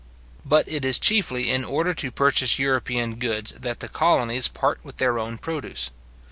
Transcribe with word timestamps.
But 0.43 0.67
it 0.67 0.83
is 0.83 0.97
chiefly 0.97 1.51
in 1.51 1.63
order 1.63 1.93
to 1.93 2.09
purchase 2.09 2.57
European 2.57 3.19
goods 3.19 3.51
that 3.51 3.81
the 3.81 3.87
colonies 3.87 4.47
part 4.47 4.79
with 4.83 4.95
their 4.95 5.19
own 5.19 5.37
produce. 5.37 5.91